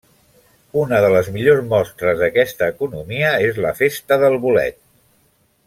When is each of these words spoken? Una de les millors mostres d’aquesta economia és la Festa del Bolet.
Una 0.83 1.01
de 1.03 1.11
les 1.15 1.29
millors 1.35 1.67
mostres 1.73 2.17
d’aquesta 2.23 2.71
economia 2.75 3.31
és 3.51 3.61
la 3.67 3.75
Festa 3.83 4.19
del 4.25 4.41
Bolet. 4.49 4.83